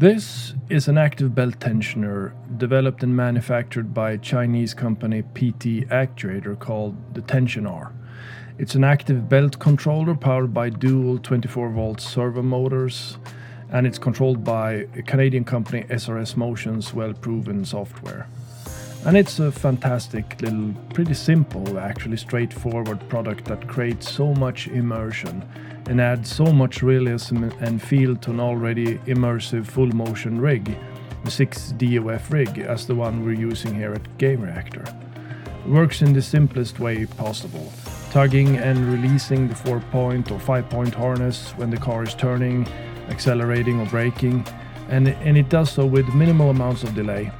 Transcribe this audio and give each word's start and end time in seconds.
This 0.00 0.54
is 0.70 0.88
an 0.88 0.96
active 0.96 1.34
belt 1.34 1.58
tensioner 1.58 2.32
developed 2.56 3.02
and 3.02 3.14
manufactured 3.14 3.92
by 3.92 4.16
Chinese 4.16 4.72
company 4.72 5.20
PT 5.20 5.86
Actuator 5.90 6.58
called 6.58 6.96
the 7.14 7.20
Tension 7.20 7.66
R. 7.66 7.92
It's 8.56 8.74
an 8.74 8.82
active 8.82 9.28
belt 9.28 9.58
controller 9.58 10.14
powered 10.14 10.54
by 10.54 10.70
dual 10.70 11.18
24 11.18 11.72
volt 11.72 12.00
servo 12.00 12.40
motors 12.40 13.18
and 13.72 13.86
it's 13.86 13.98
controlled 13.98 14.42
by 14.42 14.86
a 14.96 15.02
Canadian 15.02 15.44
company 15.44 15.82
SRS 15.90 16.34
Motion's 16.34 16.94
well 16.94 17.12
proven 17.12 17.66
software. 17.66 18.26
And 19.04 19.18
it's 19.18 19.38
a 19.38 19.52
fantastic 19.52 20.40
little, 20.40 20.72
pretty 20.94 21.12
simple, 21.12 21.78
actually 21.78 22.16
straightforward 22.16 23.06
product 23.10 23.44
that 23.44 23.68
creates 23.68 24.10
so 24.10 24.32
much 24.32 24.66
immersion 24.68 25.46
and 25.90 26.00
add 26.00 26.24
so 26.24 26.44
much 26.44 26.82
realism 26.82 27.42
and 27.58 27.82
feel 27.82 28.14
to 28.14 28.30
an 28.30 28.38
already 28.38 28.98
immersive 29.08 29.66
full 29.66 29.88
motion 29.88 30.40
rig, 30.40 30.78
the 31.24 31.30
6 31.32 31.72
DOF 31.72 32.32
rig, 32.32 32.58
as 32.60 32.86
the 32.86 32.94
one 32.94 33.24
we're 33.24 33.32
using 33.32 33.74
here 33.74 33.92
at 33.92 34.04
Gamereactor. 34.16 34.86
It 35.66 35.68
works 35.68 36.00
in 36.00 36.12
the 36.12 36.22
simplest 36.22 36.78
way 36.78 37.06
possible, 37.06 37.72
tugging 38.12 38.56
and 38.56 38.92
releasing 38.92 39.48
the 39.48 39.54
4 39.56 39.80
point 39.90 40.30
or 40.30 40.38
5 40.38 40.70
point 40.70 40.94
harness 40.94 41.50
when 41.56 41.70
the 41.70 41.76
car 41.76 42.04
is 42.04 42.14
turning, 42.14 42.68
accelerating 43.08 43.80
or 43.80 43.86
braking, 43.86 44.46
and, 44.90 45.08
and 45.08 45.36
it 45.36 45.48
does 45.48 45.72
so 45.72 45.84
with 45.84 46.06
minimal 46.14 46.50
amounts 46.50 46.84
of 46.84 46.94
delay. 46.94 47.32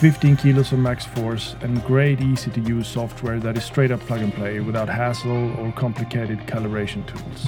15 0.00 0.36
kilos 0.38 0.72
of 0.72 0.78
max 0.78 1.04
force 1.04 1.56
and 1.60 1.84
great 1.84 2.22
easy 2.22 2.50
to 2.50 2.60
use 2.62 2.88
software 2.88 3.38
that 3.38 3.58
is 3.58 3.62
straight 3.62 3.90
up 3.90 4.00
plug 4.00 4.22
and 4.22 4.32
play 4.32 4.58
without 4.58 4.88
hassle 4.88 5.54
or 5.58 5.70
complicated 5.72 6.38
calibration 6.46 7.06
tools. 7.06 7.46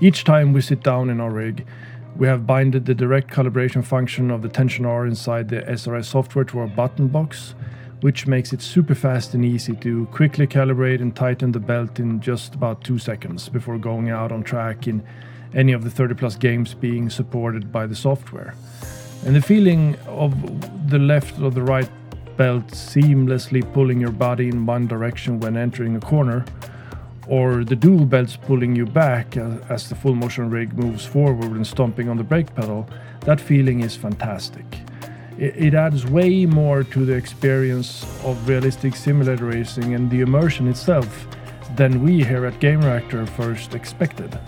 Each 0.00 0.24
time 0.24 0.52
we 0.52 0.60
sit 0.60 0.82
down 0.82 1.08
in 1.08 1.20
our 1.20 1.30
rig, 1.30 1.64
we 2.16 2.26
have 2.26 2.48
binded 2.48 2.84
the 2.84 2.96
direct 2.96 3.30
calibration 3.30 3.84
function 3.84 4.28
of 4.28 4.42
the 4.42 4.48
Tension 4.48 4.84
R 4.84 5.06
inside 5.06 5.50
the 5.50 5.62
SRS 5.62 6.06
software 6.06 6.44
to 6.46 6.58
our 6.58 6.66
button 6.66 7.06
box, 7.06 7.54
which 8.00 8.26
makes 8.26 8.52
it 8.52 8.60
super 8.60 8.96
fast 8.96 9.34
and 9.34 9.44
easy 9.44 9.76
to 9.76 10.06
quickly 10.06 10.48
calibrate 10.48 11.00
and 11.00 11.14
tighten 11.14 11.52
the 11.52 11.60
belt 11.60 12.00
in 12.00 12.20
just 12.20 12.56
about 12.56 12.82
two 12.82 12.98
seconds 12.98 13.48
before 13.48 13.78
going 13.78 14.10
out 14.10 14.32
on 14.32 14.42
track 14.42 14.88
in 14.88 15.06
any 15.54 15.72
of 15.72 15.84
the 15.84 15.90
30 15.90 16.16
plus 16.16 16.34
games 16.34 16.74
being 16.74 17.08
supported 17.08 17.70
by 17.70 17.86
the 17.86 17.94
software. 17.94 18.52
And 19.24 19.34
the 19.34 19.42
feeling 19.42 19.96
of 20.06 20.32
the 20.90 20.98
left 20.98 21.40
or 21.40 21.50
the 21.50 21.62
right 21.62 21.88
belt 22.36 22.66
seamlessly 22.68 23.62
pulling 23.72 24.00
your 24.00 24.12
body 24.12 24.48
in 24.48 24.66
one 24.66 24.86
direction 24.86 25.40
when 25.40 25.56
entering 25.56 25.96
a 25.96 26.00
corner, 26.00 26.44
or 27.28 27.64
the 27.64 27.74
dual 27.74 28.04
belts 28.04 28.36
pulling 28.36 28.76
you 28.76 28.86
back 28.86 29.36
as 29.36 29.88
the 29.88 29.94
full 29.94 30.14
motion 30.14 30.48
rig 30.50 30.72
moves 30.74 31.04
forward 31.04 31.52
and 31.52 31.66
stomping 31.66 32.08
on 32.08 32.16
the 32.16 32.22
brake 32.22 32.54
pedal, 32.54 32.88
that 33.20 33.40
feeling 33.40 33.80
is 33.80 33.96
fantastic. 33.96 34.64
It, 35.38 35.74
adds 35.74 36.06
way 36.06 36.46
more 36.46 36.82
to 36.82 37.04
the 37.04 37.12
experience 37.12 38.04
of 38.24 38.48
realistic 38.48 38.96
simulator 38.96 39.44
racing 39.44 39.92
and 39.92 40.10
the 40.10 40.22
immersion 40.22 40.66
itself 40.66 41.26
than 41.74 42.02
we 42.02 42.24
here 42.24 42.46
at 42.46 42.54
Gamereactor 42.54 43.28
first 43.28 43.74
expected. 43.74 44.38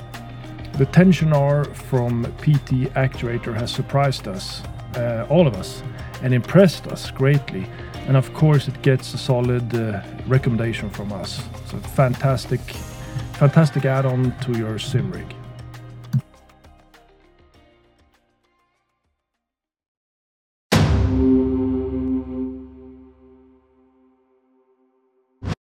The 0.78 0.86
Tension 0.86 1.32
R 1.32 1.64
from 1.64 2.22
PT 2.38 2.86
Actuator 2.94 3.52
has 3.52 3.72
surprised 3.72 4.28
us, 4.28 4.62
uh, 4.94 5.26
all 5.28 5.48
of 5.48 5.56
us, 5.56 5.82
and 6.22 6.32
impressed 6.32 6.86
us 6.86 7.10
greatly. 7.10 7.68
And 8.06 8.16
of 8.16 8.32
course, 8.32 8.68
it 8.68 8.80
gets 8.82 9.12
a 9.12 9.18
solid 9.18 9.74
uh, 9.74 10.02
recommendation 10.28 10.88
from 10.88 11.12
us. 11.12 11.42
So 11.66 11.78
fantastic, 11.78 12.60
fantastic 13.32 13.86
add-on 13.86 14.32
to 14.42 14.56
your 14.56 14.78
sim 14.78 15.10
rig. 15.10 15.34